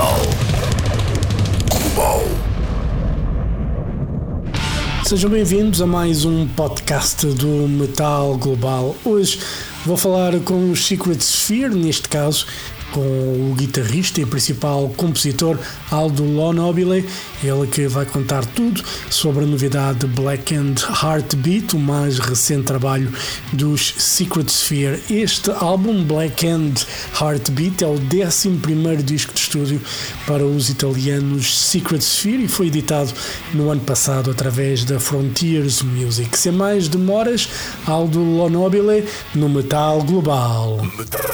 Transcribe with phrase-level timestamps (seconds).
[0.00, 0.20] Metal.
[1.68, 2.22] Global.
[5.04, 8.96] Sejam bem-vindos a mais um podcast do Metal Global.
[9.04, 9.40] Hoje
[9.84, 12.46] vou falar com o Secret Sphere, neste caso
[12.92, 15.58] com o guitarrista e principal compositor
[15.90, 17.06] Aldo Lonobile,
[17.42, 23.12] ele que vai contar tudo sobre a novidade Black and Heartbeat, o mais recente trabalho
[23.52, 25.02] dos Secret Sphere.
[25.10, 26.74] Este álbum Black and
[27.20, 29.80] Heartbeat é o 11 disco de estúdio
[30.26, 33.12] para os italianos Secret Sphere e foi editado
[33.54, 36.38] no ano passado através da Frontiers Music.
[36.38, 37.48] Sem mais demoras,
[37.86, 40.78] Aldo Lonobile no Metal Global.
[40.96, 41.30] Metal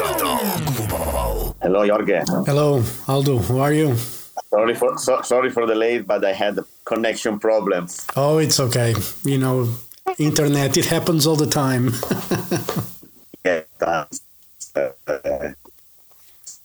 [0.77, 1.45] Global.
[1.67, 2.22] Hello, Jorge.
[2.47, 3.39] Hello, Aldo.
[3.39, 3.97] How are you?
[4.50, 8.06] Sorry for so, sorry for the late, but I had a connection problems.
[8.14, 8.95] Oh, it's okay.
[9.25, 9.69] You know,
[10.17, 10.77] internet.
[10.77, 11.92] It happens all the time.
[13.44, 14.05] Yeah, uh,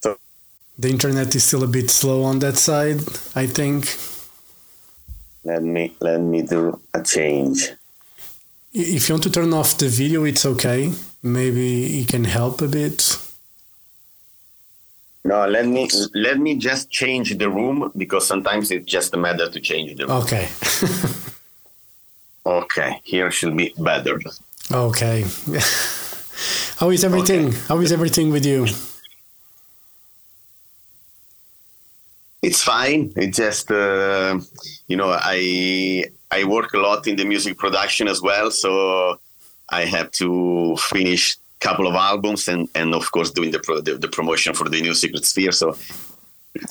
[0.01, 0.17] so
[0.79, 3.01] the internet is still a bit slow on that side.
[3.35, 3.85] I think.
[5.43, 7.71] let me let me do a change.
[8.73, 10.91] If you want to turn off the video, it's okay.
[11.21, 13.17] Maybe it can help a bit.
[15.23, 19.49] No, let me let me just change the room because sometimes it's just a matter
[19.49, 20.17] to change the room.
[20.23, 20.47] Okay.
[22.45, 24.19] Okay, here should be better.
[24.71, 25.21] okay.
[26.79, 27.51] How is everything?
[27.67, 28.65] How is everything with you?
[32.41, 33.13] It's fine.
[33.15, 34.39] It's just uh,
[34.87, 39.19] you know I I work a lot in the music production as well, so
[39.69, 43.93] I have to finish couple of albums and and of course doing the pro, the,
[43.95, 45.53] the promotion for the new Secret Sphere.
[45.53, 45.77] So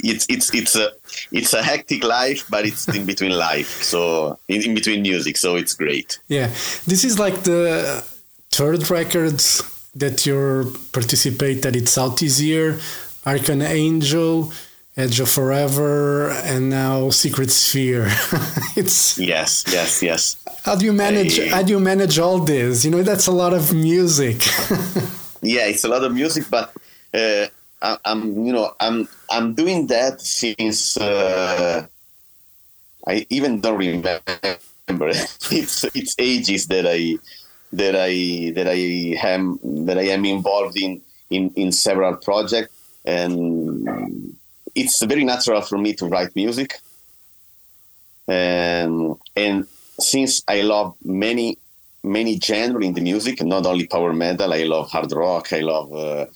[0.05, 0.91] it's it's it's a
[1.33, 3.83] it's a hectic life, but it's in between life.
[3.83, 6.19] So in, in between music, so it's great.
[6.29, 6.49] Yeah,
[6.87, 8.05] this is like the
[8.51, 9.41] third record
[9.95, 12.79] that you participate that it's out this year.
[13.27, 13.67] Archangel.
[13.67, 14.53] Angel,
[15.01, 18.05] Edge of Forever, and now Secret Sphere.
[18.77, 20.37] it's Yes, yes, yes.
[20.63, 21.37] how do you manage?
[21.37, 21.49] Hey.
[21.49, 22.85] How do you manage all this?
[22.85, 24.45] You know, that's a lot of music.
[25.41, 26.77] yeah, it's a lot of music, but
[27.15, 27.47] uh,
[27.81, 31.87] I, I'm you know I'm I'm doing that since uh,
[33.07, 34.21] I even don't remember.
[35.51, 37.17] it's it's ages that I
[37.73, 41.01] that I that I am that I am involved in
[41.31, 42.75] in in several projects,
[43.07, 43.89] and
[44.81, 46.71] it's very natural for me to write music.
[48.29, 49.67] And and
[49.99, 51.59] since I love many
[52.03, 54.53] many genres in the music, not only power metal.
[54.53, 55.53] I love hard rock.
[55.53, 56.27] I love uh,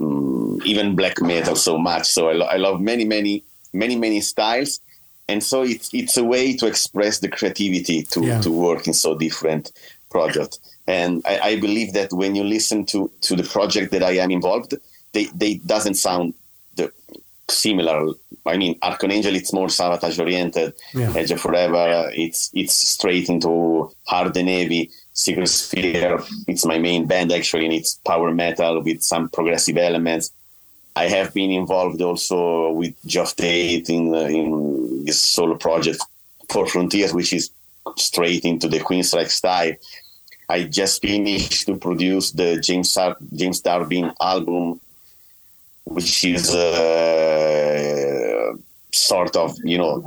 [0.00, 2.06] mm, even black metal so much.
[2.08, 3.42] So I, lo- I love many, many,
[3.72, 4.80] many, many styles,
[5.28, 8.40] and so it's it's a way to express the creativity to Yeah.
[8.42, 9.72] to work in so different
[10.10, 10.58] projects.
[10.86, 14.30] And I, I believe that when you listen to to the project that I am
[14.30, 14.74] involved,
[15.12, 16.34] they they doesn't sound
[16.76, 16.92] the
[17.48, 18.12] similar.
[18.46, 20.74] I mean, Archangel, it's more Savatage oriented.
[20.94, 21.12] Yeah.
[21.16, 24.90] Edge of Forever, it's it's straight into hard and heavy.
[25.12, 30.32] Secret Sphere, it's my main band actually, and it's power metal with some progressive elements.
[30.96, 36.00] I have been involved also with Geoff Tate in, uh, in this solo project
[36.48, 37.50] for Frontiers, which is
[37.96, 39.72] straight into the Queensrÿche style.
[40.48, 44.80] I just finished to produce the James Ar- James Durbin album,
[45.84, 48.52] which is uh,
[48.92, 50.02] sort of you know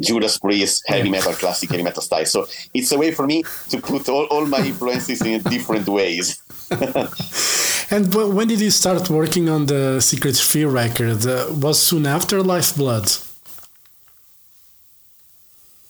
[0.00, 2.26] Judas Priest heavy metal, classic heavy metal style.
[2.26, 6.42] So it's a way for me to put all, all my influences in different ways.
[7.90, 11.26] and when did you start working on the Secret Sphere record?
[11.26, 13.16] Uh, was soon after Lifeblood.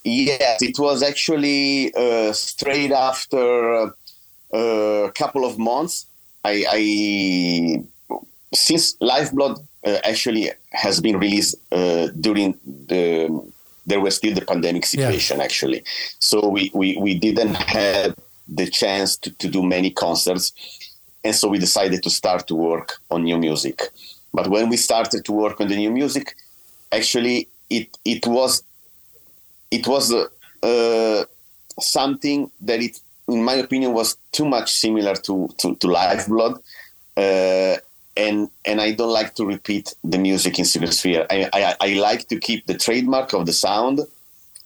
[0.05, 3.95] Yes, it was actually uh, straight after
[4.53, 4.59] uh,
[5.09, 6.07] a couple of months.
[6.45, 7.85] I, I
[8.55, 13.43] since Lifeblood uh, actually has been released uh, during the
[13.85, 15.83] there was still the pandemic situation actually,
[16.21, 18.15] so we, we, we didn't have
[18.47, 20.53] the chance to, to do many concerts,
[21.25, 23.83] and so we decided to start to work on new music.
[24.33, 26.37] But when we started to work on the new music,
[26.93, 28.63] actually it it was
[29.71, 30.29] it was uh,
[30.63, 31.25] uh,
[31.81, 36.61] something that it, in my opinion, was too much similar to to, to Lifeblood,
[37.17, 37.77] uh,
[38.17, 41.27] and and I don't like to repeat the music in Secret Sphere.
[41.31, 44.01] I, I I like to keep the trademark of the sound,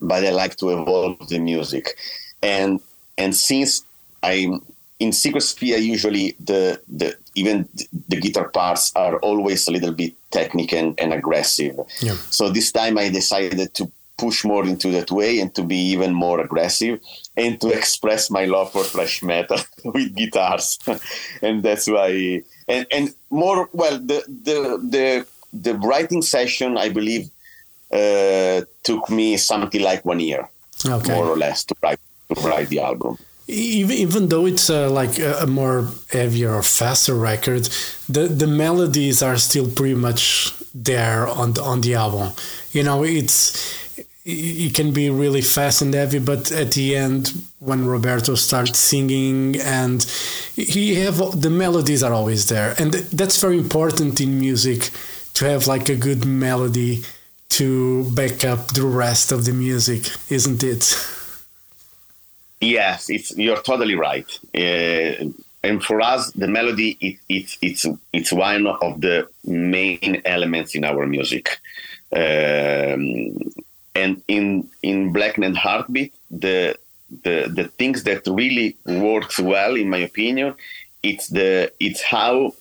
[0.01, 1.97] but I like to evolve the music,
[2.43, 2.81] and
[3.17, 3.85] and since
[4.23, 4.61] I'm
[4.99, 7.69] in Secret Sphere, usually the the even
[8.09, 11.79] the guitar parts are always a little bit technical and, and aggressive.
[12.01, 12.17] Yeah.
[12.31, 16.15] So this time I decided to push more into that way and to be even
[16.15, 17.01] more aggressive
[17.37, 20.79] and to express my love for thrash metal with guitars.
[21.43, 24.59] and that's why and and more well the the
[24.91, 27.31] the the writing session I believe
[27.93, 30.49] uh, took me something like one year,
[30.85, 31.15] Okay.
[31.15, 33.17] more or less, to write to write the album.
[33.49, 37.69] even, even though it's uh, like a, a more heavier or faster record,
[38.09, 42.33] the the melodies are still pretty much there on the, on the album.
[42.73, 43.55] You know, it's
[44.29, 49.57] it can be really fast and heavy, but at the end, when Roberto starts singing,
[49.61, 50.03] and
[50.57, 54.91] he have the melodies are always there, and that's very important in music
[55.35, 57.05] to have like a good melody
[57.51, 60.93] to back up the rest of the music, isn't it?
[62.61, 64.29] Yes, it's you're totally right.
[64.53, 65.31] Uh,
[65.63, 70.83] and for us, the melody it, it, it's it's one of the main elements in
[70.83, 71.61] our music.
[72.13, 73.39] Um,
[73.97, 76.79] and in in Blackened Heartbeat, the
[77.25, 80.55] the the things that really works well, in my opinion,
[81.03, 82.53] it's the it's how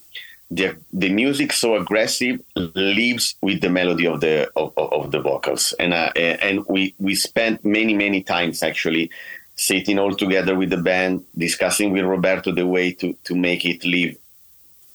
[0.50, 5.74] the the music so aggressive lives with the melody of the of, of, the vocals,
[5.80, 9.10] and uh, and we we spent many many times actually
[9.56, 13.84] sitting all together with the band, discussing with Roberto the way to, to make it
[13.86, 14.18] live.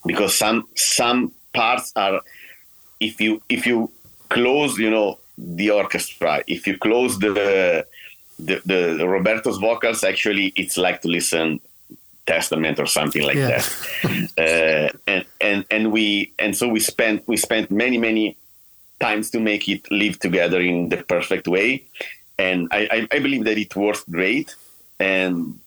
[0.05, 2.21] Because some some parts are
[2.99, 3.91] if you if you
[4.29, 7.85] close, you know, the orchestra, if you close the
[8.39, 11.59] the, the Roberto's vocals, actually it's like to listen
[12.25, 13.61] Testament or something like Yeah.
[14.03, 14.31] that.
[14.37, 18.37] uh, and and and we and so we spent we spent many many
[18.99, 21.83] times to make it live together in the perfect way.
[22.37, 24.55] And I, I, I believe that it worked great.
[24.99, 25.59] And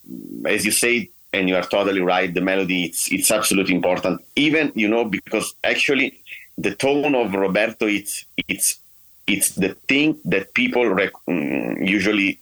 [0.46, 4.20] as you say, and you are totally right, the melody it's it's absolutely important.
[4.36, 6.20] Even you know because actually
[6.56, 8.78] the tone of Roberto it's it's
[9.26, 12.38] it's the thing that people rec- mm, usually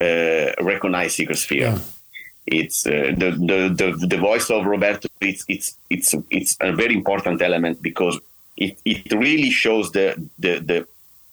[0.00, 1.60] uh, recognize Secret Sphere.
[1.60, 1.78] Yeah.
[2.46, 5.08] It's uh, the, the the the voice of Roberto.
[5.20, 8.18] It's it's it's it's a very important element because
[8.56, 10.86] it, it really shows the the the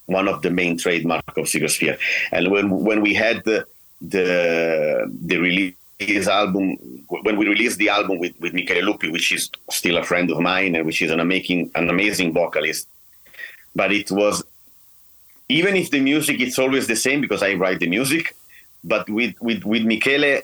[0.06, 1.98] one of the main trademark of Secret Sphere.
[2.32, 3.66] And when when we had the
[4.02, 6.78] the the release album
[7.08, 10.40] when we released the album with with Michele Lupi, which is still a friend of
[10.40, 12.88] mine and which is an amazing an amazing vocalist,
[13.76, 14.44] but it was
[15.52, 18.36] even if the music it's always the same because I write the music,
[18.84, 20.42] but with with with Michele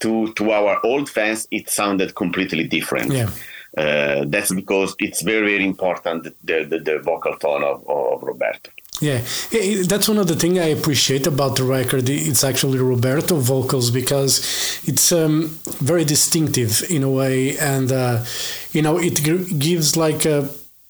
[0.00, 3.12] to to our old fans it sounded completely different.
[3.12, 3.30] Yeah.
[3.76, 8.70] Uh, that's because it's very very important the the, the vocal tone of, of Roberto.
[9.00, 12.08] Yeah, Yeah, that's one of the things I appreciate about the record.
[12.08, 14.38] It's actually Roberto vocals because
[14.86, 15.50] it's um,
[15.80, 18.24] very distinctive in a way, and uh,
[18.72, 19.22] you know it
[19.58, 20.48] gives like a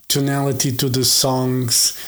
[0.08, 1.98] tonality to the songs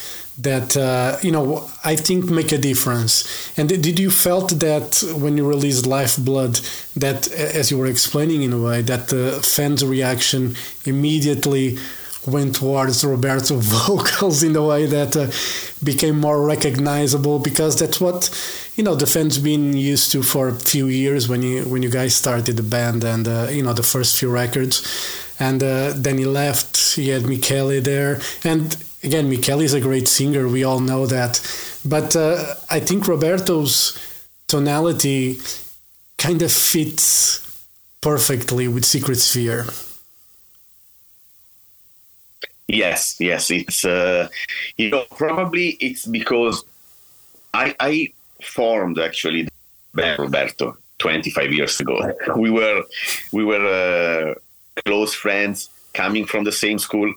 [0.41, 3.57] that uh, you know I think make a difference.
[3.59, 6.61] And did you felt that when you released Lifeblood,
[6.97, 10.55] that as you were explaining in a way, that the fans' reaction
[10.85, 11.79] immediately
[12.27, 15.31] went towards Roberto vocals in a way that uh,
[15.83, 17.39] became more recognizable?
[17.39, 18.31] Because that's what
[18.77, 21.91] you know the fans been used to for a few years when you when you
[21.91, 25.25] guys started the band and uh, you know the first few records.
[25.41, 28.21] And uh, then he left he had Michele there.
[28.45, 31.41] And again Michele is a great singer we all know that.
[31.85, 33.99] But uh, I think Roberto's
[34.47, 35.39] tonality
[36.17, 37.45] kind of fits
[38.01, 39.67] perfectly with Secret Sphere.
[42.67, 44.29] Yes, yes, it's uh,
[44.77, 46.65] you know probably it's because
[47.55, 48.13] I I
[48.43, 49.49] formed actually
[49.95, 51.99] Roberto 25 years ago.
[52.37, 52.83] We were
[53.33, 54.35] we were uh,
[54.85, 57.13] close friends, coming from the same school,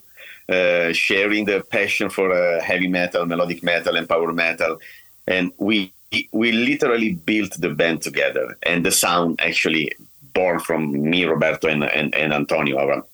[0.51, 4.79] uh, sharing the passion for uh, heavy metal, melodic metal, and power metal,
[5.27, 5.93] and we
[6.31, 8.57] we literally built the band together.
[8.63, 9.93] And the sound actually
[10.33, 13.05] born from me, Roberto, and and, and Antonio, our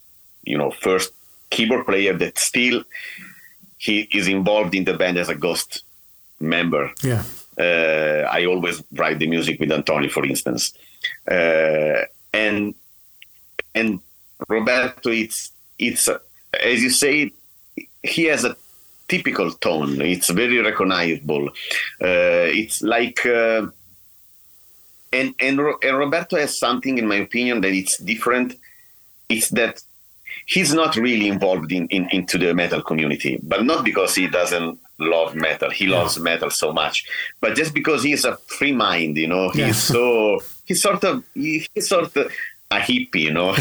[0.44, 1.14] you know first
[1.50, 2.84] keyboard player that still
[3.78, 5.84] he is involved in the band as a ghost
[6.40, 6.92] member.
[7.04, 7.24] yeah
[7.60, 10.74] Uh, I always write the music with Antonio, for instance,
[11.30, 12.02] uh,
[12.32, 12.76] and
[13.74, 14.00] and
[14.48, 15.10] Roberto.
[15.10, 16.08] It's it's
[16.54, 17.32] as you say,
[18.04, 18.56] he has a
[19.08, 20.02] typical tone.
[20.02, 21.50] It's very recognizable.
[22.02, 23.26] Uh, it's like.
[23.26, 23.68] Uh,
[25.14, 28.56] and, and and Roberto has something, in my opinion, that it's different.
[29.30, 29.82] It's that
[30.46, 34.80] he's not really involved in, in into the metal community, but not because he doesn't
[35.00, 35.70] love metal.
[35.70, 37.06] He loves metal so much,
[37.40, 39.50] but just because he's a free mind, you know.
[39.52, 39.72] He's Yeah.
[39.72, 42.32] so he's sort of he, he's sort of
[42.72, 43.56] a hippie, you know,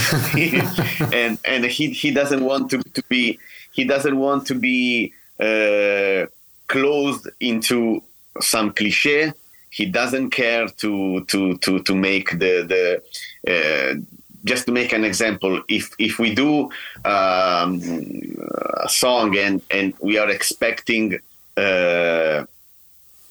[1.12, 3.38] and and he he doesn't want to, to be
[3.72, 6.26] he doesn't want to be uh,
[6.66, 8.02] closed into
[8.40, 9.32] some cliche.
[9.70, 13.02] He doesn't care to to to to make the the
[13.46, 14.00] uh,
[14.44, 16.70] just to make an example, if if we do
[17.04, 17.80] um,
[18.86, 21.14] a song and and we are expecting
[21.56, 22.44] uh,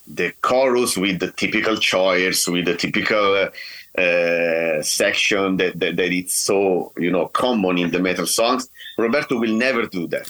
[0.08, 3.50] the chorus with the typical choirs, with the typical
[3.98, 9.40] uh, section that, that that it's so you know common in the metal songs, Roberto
[9.40, 10.28] will never do that.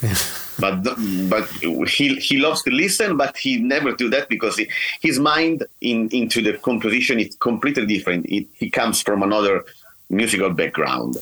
[0.59, 0.83] but
[1.29, 1.49] but
[1.89, 4.69] he he loves to listen, but he never do that because he,
[5.01, 8.25] his mind in into the composition is completely different.
[8.27, 9.65] It, he comes from another
[10.09, 11.17] musical background.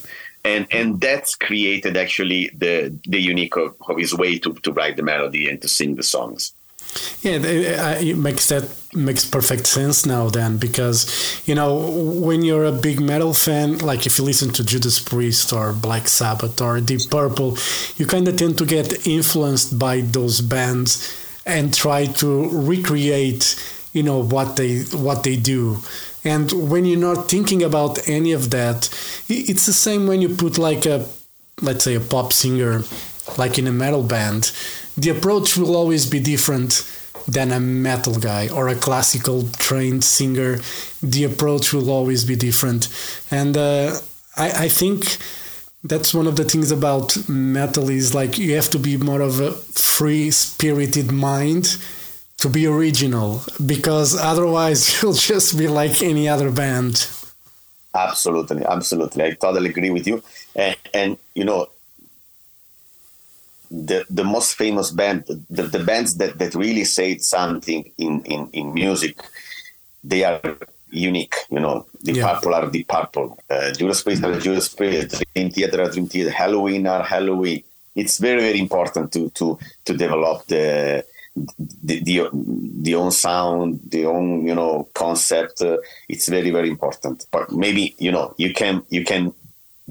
[0.46, 4.98] And, and that's created actually the the unique of, of his way to, to write
[4.98, 6.54] the melody and to sing the songs.
[7.22, 7.40] Yeah,
[8.00, 13.00] it makes that makes perfect sense now then because you know when you're a big
[13.00, 17.58] metal fan, like if you listen to Judas Priest or Black Sabbath or Deep Purple,
[17.98, 21.12] you kind of tend to get influenced by those bands
[21.46, 23.56] and try to recreate
[23.94, 25.78] you know what they what they do.
[26.26, 28.90] And when you're not thinking about any of that
[29.30, 31.06] it's the same when you put like a
[31.62, 32.82] let's say a pop singer
[33.38, 34.52] like in a metal band
[34.98, 36.90] the approach will always be different
[37.28, 40.60] than a metal guy or a classical trained singer.
[41.02, 42.90] The approach will always be different.
[43.32, 44.00] And uh,
[44.36, 45.18] I, I think
[45.84, 49.40] that's one of the things about metal is like you have to be more of
[49.40, 51.78] a free spirited mind
[52.38, 57.08] to be original because otherwise you'll just be like any other band
[57.94, 60.24] absolutely absolutely i totally agree with you
[60.56, 61.68] and, and you know
[63.74, 68.48] the the most famous band, the, the bands that, that really say something in, in,
[68.54, 69.18] in music,
[70.04, 70.40] they are
[70.92, 71.34] unique.
[71.50, 72.34] You know, the yeah.
[72.34, 76.30] Purple are the Purple, uh, Judas Priest are Judas Priest, Dream Theater are Dream Theater,
[76.30, 77.64] Helloween are Helloween.
[77.96, 81.04] It's very very important to to to develop the
[81.36, 85.64] the, the, the own sound, the own you know concept.
[85.64, 85.78] Uh,
[86.08, 87.26] it's very very important.
[87.32, 89.34] But maybe you know you can you can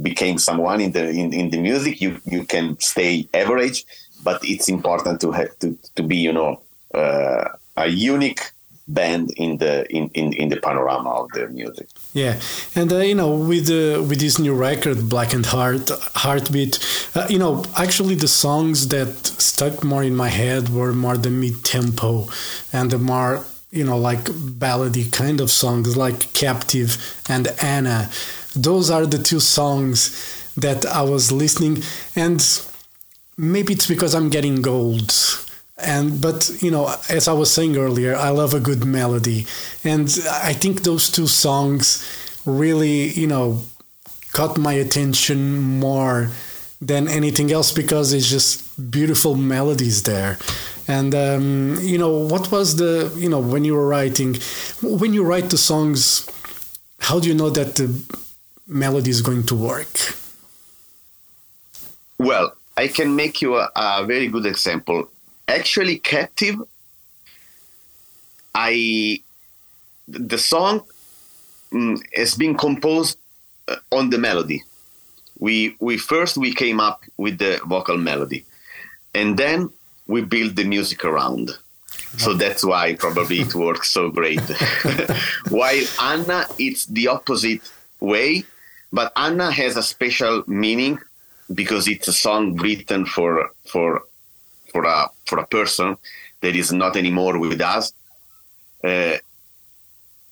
[0.00, 3.84] became someone in the in, in the music you you can stay average
[4.24, 6.60] but it's important to have to, to be you know
[6.94, 8.52] uh, a unique
[8.88, 11.88] band in the in, in, in the panorama of the music.
[12.12, 12.40] Yeah.
[12.74, 16.78] And uh, you know with uh, with this new record Blackened Heart heartbeat
[17.14, 21.30] uh, you know actually the songs that stuck more in my head were more the
[21.30, 22.28] mid tempo
[22.72, 28.10] and the more you know like ballady kind of songs like captive and anna
[28.54, 31.82] those are the two songs that I was listening,
[32.14, 32.40] and
[33.36, 35.12] maybe it's because I'm getting old.
[35.78, 39.46] And but you know, as I was saying earlier, I love a good melody,
[39.84, 42.04] and I think those two songs
[42.44, 43.62] really, you know,
[44.32, 46.30] caught my attention more
[46.80, 50.38] than anything else because it's just beautiful melodies there.
[50.88, 54.36] And um, you know, what was the you know when you were writing,
[54.82, 56.28] when you write the songs,
[57.00, 57.88] how do you know that the
[58.72, 60.14] melody is going to work?
[62.18, 65.08] Well, I can make you a, a very good example.
[65.48, 66.56] Actually, Captive,
[68.54, 69.22] I
[70.08, 70.82] the song
[71.72, 73.18] mm, has been composed
[73.68, 74.62] uh, on the melody.
[75.38, 78.44] We we first we came up with the vocal melody,
[79.14, 79.70] and then
[80.06, 81.50] we build the music around.
[82.18, 84.40] So that's why probably it works so great.
[85.48, 87.62] While Anna, it's the opposite
[88.00, 88.44] way.
[88.92, 90.98] But Anna has a special meaning
[91.52, 94.02] because it's a song written for for
[94.70, 95.96] for a for a person
[96.40, 97.92] that is not anymore with us,
[98.84, 99.16] uh,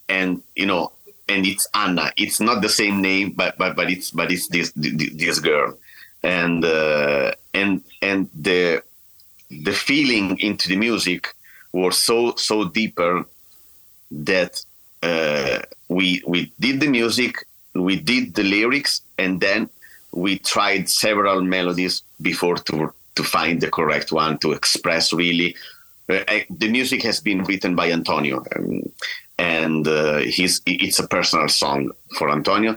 [0.09, 0.93] and you know,
[1.29, 2.13] and it's Anna.
[2.17, 5.79] It's not the same name, but but but it's but it's this this girl,
[6.23, 8.83] and uh, and and the
[9.51, 11.35] the feeling into the music
[11.73, 13.25] was so so deeper
[14.11, 14.63] that
[15.03, 19.69] uh, we we did the music we did the lyrics and then
[20.13, 25.57] we tried several melodies before to to find the correct one to express really.
[26.09, 28.83] Uh, the music has been written by Antonio um,
[29.39, 32.77] and uh, he's it's a personal song for Antonio.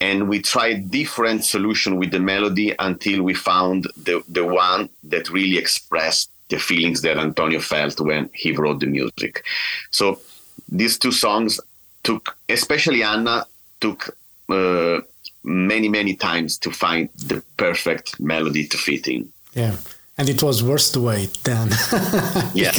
[0.00, 5.28] And we tried different solution with the melody until we found the the one that
[5.30, 9.44] really expressed the feelings that Antonio felt when he wrote the music.
[9.90, 10.20] So
[10.68, 11.60] these two songs
[12.02, 13.46] took especially Anna
[13.80, 14.16] took
[14.52, 15.00] uh,
[15.44, 19.32] many many times to find the perfect melody to fit in.
[19.54, 19.76] Yeah,
[20.18, 21.68] and it was worth the wait then.
[22.54, 22.72] yeah.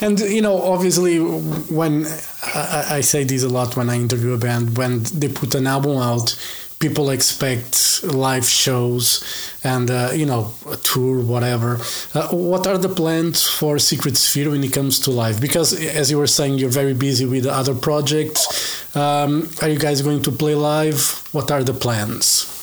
[0.06, 2.04] and you know, obviously, when
[2.54, 5.66] I, I, say this a lot when I interview a band, when they put an
[5.66, 6.36] album out,
[6.80, 9.22] people expect live shows
[9.62, 11.78] and uh, you know a tour whatever
[12.14, 16.10] uh, what are the plans for secret sphere when it comes to live because as
[16.10, 20.32] you were saying you're very busy with other projects um, are you guys going to
[20.32, 22.56] play live what are the plans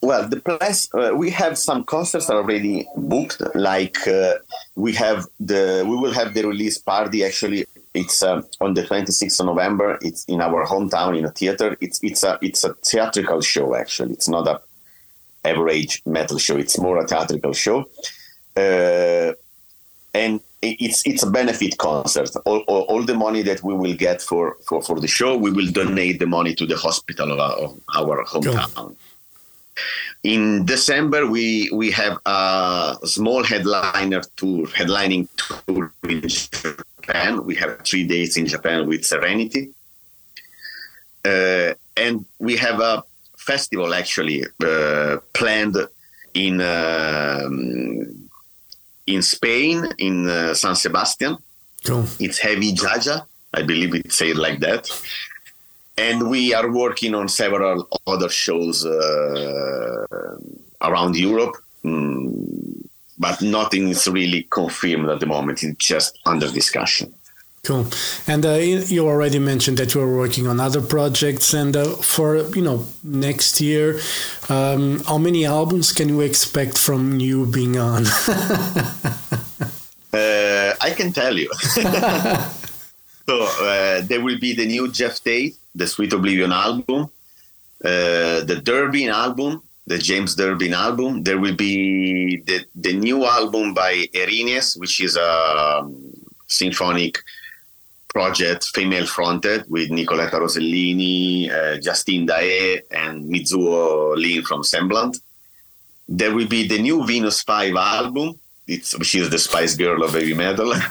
[0.00, 3.40] well, the plans uh, we have some concerts already booked.
[3.54, 4.34] Like uh,
[4.76, 7.24] we have the we will have the release party.
[7.24, 7.64] Actually,
[7.94, 9.98] it's uh, on the 26th of November.
[10.02, 11.76] It's in our hometown in a theater.
[11.80, 13.74] It's it's a it's a theatrical show.
[13.74, 14.60] Actually, it's not a
[15.44, 16.56] average metal show.
[16.56, 17.88] It's more a theatrical show,
[18.56, 19.32] uh,
[20.12, 22.30] and it's it's a benefit concert.
[22.44, 25.50] All, all, all, the money that we will get for, for, for the show, we
[25.50, 28.96] will donate the money to the hospital of our, of our hometown.
[30.22, 36.28] In December, we we have a small headliner tour, headlining tour in
[37.06, 37.44] Japan.
[37.44, 39.72] We have three days in Japan with Serenity,
[41.24, 43.04] uh, and we have a
[43.36, 45.76] festival actually uh, planned
[46.34, 48.28] in um,
[49.06, 51.36] in Spain in uh, San Sebastian.
[51.84, 52.06] Cool.
[52.18, 54.88] It's Heavy Jaja, I believe it's said like that
[55.96, 60.06] and we are working on several other shows uh,
[60.82, 62.86] around Europe, mm,
[63.18, 65.62] but nothing is really confirmed at the moment.
[65.62, 67.14] It's just under discussion.
[67.64, 67.86] Cool.
[68.26, 72.36] And uh, you already mentioned that you are working on other projects, and uh, for
[72.54, 74.00] you know next year,
[74.50, 78.04] um, how many albums can you expect from you being on?
[80.14, 81.50] Uh, I can tell you.
[81.58, 81.82] so
[83.28, 87.10] uh, there will be the new Geoff Tate the Sweet Oblivion album,
[87.84, 91.22] uh, the Durbin album, the James Durbin album.
[91.22, 96.12] There will be the, the new album by Erinyes, which is a um,
[96.46, 97.18] symphonic
[98.08, 105.18] project, female fronted, with Nicoletta Rosellini, uh, Justine Daae, and Mizuho Lin from Semblant.
[106.08, 110.12] There will be the new Venus 5 album, it's, which is the Spice Girl of
[110.12, 110.72] heavy metal.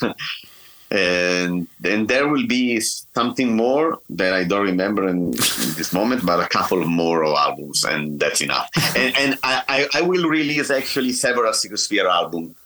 [0.90, 6.26] and then there will be something more that I don't remember in, in this moment,
[6.26, 8.68] but a couple of more albums, and that's enough.
[8.96, 12.56] and, and I, I, will release actually several Sphere albums.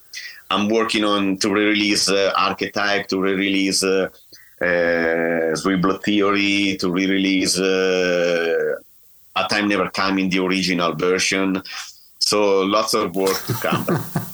[0.51, 4.09] I'm working on to re-release uh, Archetype, to re-release uh,
[4.61, 8.77] uh, Theory, to re-release uh,
[9.37, 11.63] A Time Never Come in the original version.
[12.19, 13.87] So lots of work to come.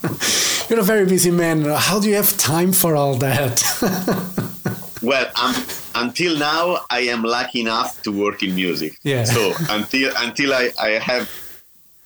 [0.71, 1.63] You're a very busy man.
[1.65, 3.61] How do you have time for all that?
[5.01, 5.53] well, um,
[5.95, 8.97] until now, I am lucky enough to work in music.
[9.03, 9.25] Yeah.
[9.25, 11.29] So until until I, I have,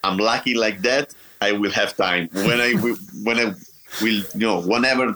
[0.04, 1.13] I'm lucky like that.
[1.41, 2.71] I will have time when I
[3.23, 3.54] when I
[4.01, 5.15] will you know whenever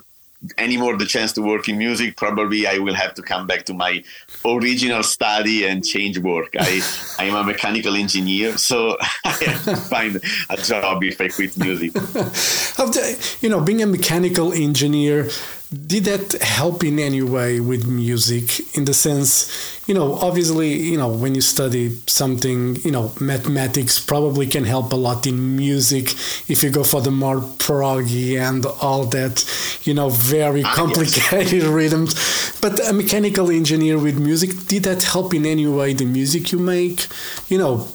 [0.58, 3.74] anymore the chance to work in music, probably I will have to come back to
[3.74, 4.04] my
[4.46, 6.56] original study and change work.
[6.60, 6.82] I
[7.18, 11.58] I am a mechanical engineer, so I have to find a job if I quit
[11.58, 11.92] music.
[13.42, 15.30] you know, being a mechanical engineer
[15.72, 18.76] did that help in any way with music?
[18.76, 23.98] In the sense you know obviously you know when you study something you know mathematics
[24.00, 26.12] probably can help a lot in music.
[26.48, 29.36] If you go for the more proggy and all that
[29.84, 31.64] you know very ah, complicated yes.
[31.80, 32.60] rhythms.
[32.62, 36.60] But a mechanical engineer with music did that help in any way the music you
[36.60, 37.08] make?
[37.48, 37.88] You know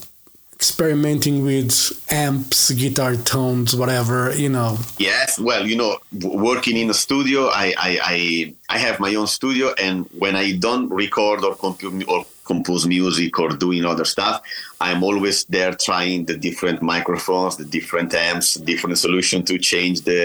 [0.64, 1.74] experimenting with
[2.10, 4.78] amps, guitar tones, whatever, you know.
[4.98, 8.18] Yes, well, you know, working in a studio, I I, I,
[8.74, 11.54] I have my own studio, and when I don't record or
[12.12, 12.20] or
[12.52, 14.36] compose music or doing other stuff,
[14.80, 20.20] I'm always there trying the different microphones, the different amps, different solution to change the.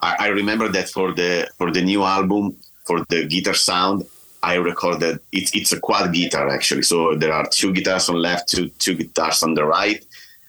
[0.00, 2.42] I, I remember that for the for the new album
[2.84, 4.04] for the guitar sound,
[4.44, 6.82] I recorded it's it's a quad guitar actually.
[6.82, 10.04] So there are two guitars on left, two two guitars on the right,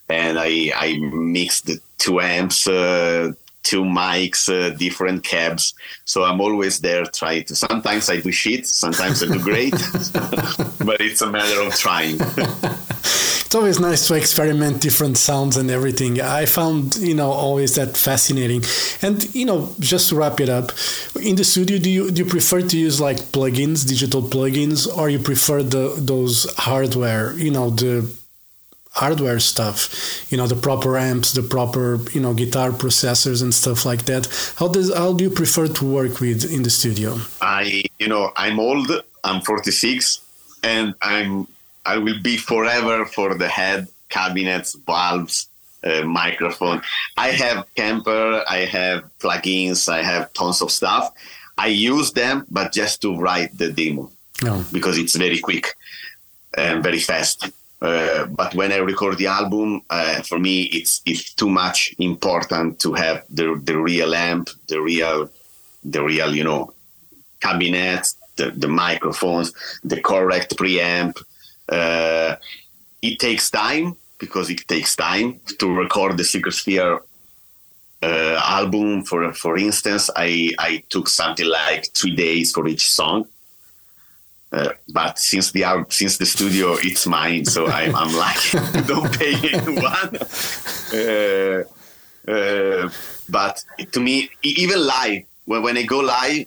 [0.10, 3.32] and I I mixed the two amps, uh,
[3.66, 5.74] two mics, uh, different cabs.
[6.06, 7.56] So I'm always there trying to.
[7.56, 9.72] Sometimes I do shit, sometimes I do great,
[10.86, 12.18] but it's a matter of trying.
[12.22, 16.22] it's always nice to experiment different sounds and everything.
[16.22, 18.64] I found you know always that fascinating.
[19.02, 20.72] And you know, just to wrap it up,
[21.22, 25.10] in the studio, do you do you prefer to use like plugins, digital plugins, or
[25.10, 27.34] you prefer the those hardware?
[27.34, 28.08] You know the
[28.96, 29.90] hardware stuff
[30.32, 34.24] you know the proper amps the proper you know guitar processors and stuff like that.
[34.58, 37.18] How does how do you prefer to work with in the studio?
[37.42, 38.90] I you know i'm old
[39.24, 40.20] i'm 46
[40.64, 41.48] and i'm
[41.86, 45.50] i will be forever for the head cabinets valves
[45.84, 46.82] uh, microphone.
[47.18, 51.14] I have Kemper i have plugins i have tons of stuff.
[51.58, 54.12] I use them but just to write the demo
[54.44, 54.64] no.
[54.72, 55.76] because it's very quick
[56.58, 57.50] and very fast
[57.82, 62.80] Uh, but when I record the album, uh, for me, it's it's too much important
[62.80, 65.30] to have the the real amp, the real,
[65.84, 66.74] the real, you know,
[67.42, 71.22] cabinets, the, the microphones, the correct preamp.
[71.70, 72.36] Uh,
[73.02, 77.02] it takes time because it takes time to record the Secret Sphere
[78.02, 79.04] uh, album.
[79.04, 83.26] For for instance, I I took something like three days for each song.
[84.56, 88.58] Uh, but since the since the studio it's mine, so I'm, I'm lucky.
[88.92, 90.12] Don't pay anyone.
[90.94, 91.64] Uh,
[92.32, 92.90] uh,
[93.30, 96.46] but to me, even live, when, when I go live,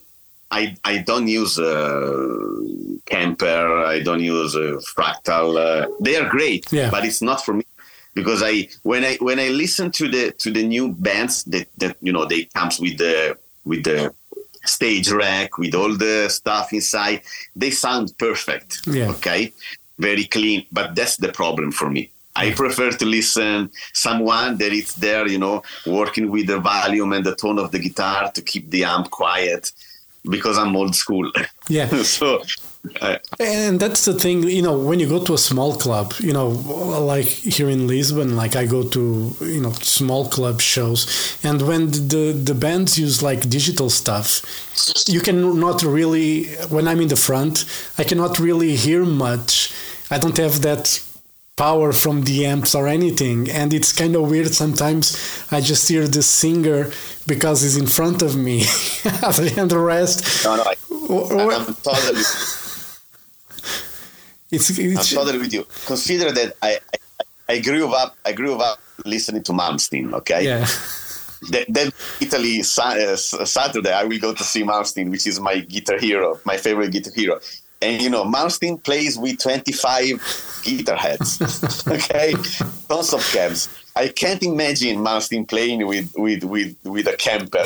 [0.50, 2.60] I I don't use uh,
[3.06, 5.56] Kemper, I don't use uh, Fractal.
[5.58, 6.90] Uh, they are great, Yeah.
[6.90, 7.64] but it's not for me
[8.14, 11.96] because I when I when I listen to the to the new bands that that
[12.00, 14.12] you know they comes with the with the
[14.68, 17.22] stage rack with all the stuff inside,
[17.56, 18.86] they sound perfect.
[18.86, 19.10] Yeah.
[19.10, 19.52] Okay,
[19.98, 22.10] very clean, but that's the problem for me.
[22.36, 27.26] I prefer to listen someone that is there, you know, working with the volume and
[27.26, 29.72] the tone of the guitar to keep the amp quiet,
[30.22, 31.30] because I'm old school.
[31.68, 31.88] Yeah.
[32.02, 32.42] so,
[33.38, 36.48] And that's the thing, you know, when you go to a small club, you know,
[36.48, 41.90] like here in Lisbon, like I go to, you know, small club shows, and when
[41.90, 44.42] the the bands use like digital stuff,
[45.06, 46.46] you can not really.
[46.68, 47.64] When I'm in the front,
[47.98, 49.72] I cannot really hear much.
[50.10, 51.00] I don't have that
[51.58, 55.44] power from the amps or anything, and it's kind of weird sometimes.
[55.50, 56.90] I just hear the singer
[57.26, 58.60] because he's in front of me,
[59.04, 60.44] and the rest.
[60.44, 60.74] no, no, I,
[61.56, 62.22] I'm totally,
[64.50, 65.66] it's, I'm it's totally with you.
[65.86, 66.78] Consider that I,
[67.20, 70.12] I, I grew up, I grew up listening to Malmsteen.
[70.14, 70.66] Okay, yeah.
[71.50, 75.98] Then, then Italy uh, Saturday, I will go to see Malmsteen, which is my guitar
[75.98, 77.40] hero, my favorite guitar hero.
[77.80, 81.86] And you know, Malmsteen plays with 25 guitar heads.
[81.88, 82.34] okay,
[82.88, 83.68] tons of cabs.
[84.04, 87.64] I can't imagine Malmsteen playing with with with with a Kemper.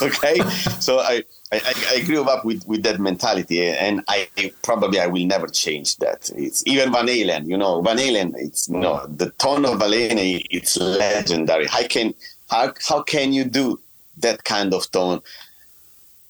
[0.02, 0.40] okay,
[0.80, 1.22] so I.
[1.52, 4.28] I, I grew up with, with that mentality, and I
[4.62, 6.30] probably I will never change that.
[6.36, 8.34] It's even Van Halen, you know, Van Halen.
[8.36, 10.46] It's you know the tone of Van Halen.
[10.48, 11.66] It's legendary.
[11.72, 12.14] I can
[12.50, 13.80] how, how can you do
[14.18, 15.22] that kind of tone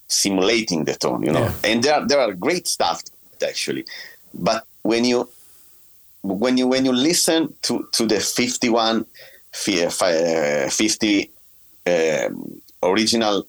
[0.09, 1.53] simulating the tone you know Yeah.
[1.65, 3.03] and there are, there are great stuff
[3.47, 3.85] actually
[4.35, 5.29] but when you
[6.23, 11.31] when you when you listen to to the 51 fi- fi- uh, 50
[11.87, 13.47] um, original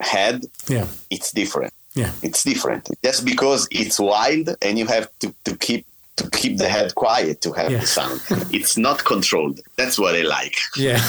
[0.00, 1.72] head Yeah, it's different.
[1.94, 2.88] Yeah, it's different.
[3.02, 7.40] Just because it's wild and you have to, to keep to keep the head quiet
[7.42, 7.80] to have Yeah.
[7.80, 8.20] the sound
[8.58, 11.00] it's not controlled that's what i like yeah.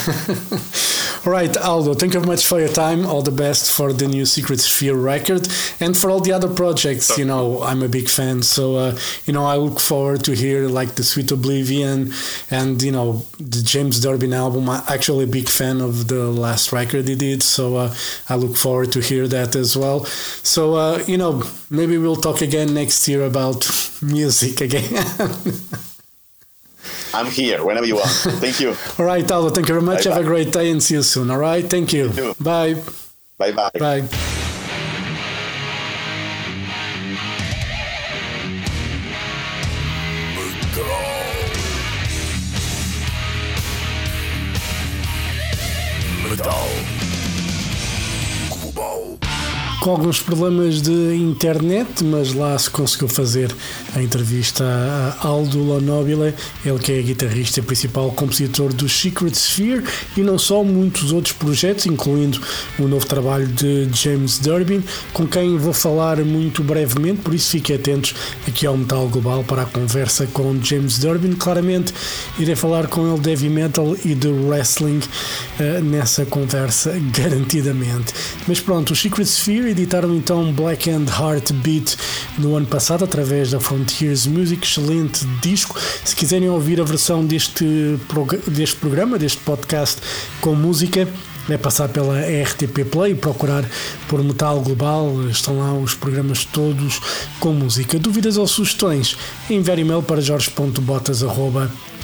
[1.26, 3.06] all right, Aldo, thank you very much for your time.
[3.06, 5.48] All the best for the new Secret Sphere record
[5.80, 7.17] and for all the other projects.
[7.17, 10.67] You know, I'm a big fan, so uh, you know I look forward to hear
[10.80, 12.13] like the Sweet Oblivion
[12.50, 14.70] and you know the James Durbin album.
[14.70, 17.93] I'm actually a big fan of the last record he did, so uh,
[18.30, 20.06] I look forward to hear that as well.
[20.43, 23.67] So uh, you know, maybe we'll talk again next year about
[24.02, 24.96] music again.
[27.13, 28.10] i'm here whenever you want
[28.41, 30.03] thank you All right, Aldo, thank you very much.
[30.05, 30.27] Have a Bye-bye.
[30.27, 31.29] great day and see you soon.
[31.31, 32.10] All right, thank you.
[32.12, 32.33] too.
[32.39, 32.75] Bye.
[33.38, 34.33] bye bye Bye.
[49.88, 53.56] Com alguns problemas de internet, mas lá se conseguiu fazer
[53.95, 56.34] a entrevista a Aldo Lonobile,
[56.65, 59.86] ele que é guitarrista principal compositor do Secret Sphere
[60.17, 62.38] e não só, muitos outros projetos, incluindo
[62.78, 67.78] o novo trabalho de James Durbin, com quem vou falar muito brevemente, por isso fiquem
[67.78, 68.13] atentos
[68.45, 71.32] aqui ao Metal Global para a conversa com James Durbin.
[71.32, 71.93] Claramente
[72.38, 75.00] irei falar com ele de heavy metal e de wrestling
[75.58, 78.13] eh, nessa conversa, garantidamente.
[78.45, 81.96] Mas pronto, os Secret Sphere editaram então Black and Heartbeat
[82.38, 85.80] no ano passado através da Frontiers Music, excelente disco.
[86.04, 90.02] Se quiserem ouvir a versão deste, prog- deste programa, deste podcast
[90.42, 91.08] com música,
[91.50, 93.63] é passar pela RTP Play procurar
[94.08, 97.00] por Metal Global, estão lá os programas todos
[97.40, 97.98] com música.
[98.00, 99.16] Dúvidas ou sugestões?
[99.50, 100.20] Enviar e-mail para